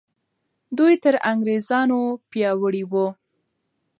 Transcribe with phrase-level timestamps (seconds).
[0.77, 1.99] دوی تر انګریزانو
[2.29, 3.07] پیاوړي وو.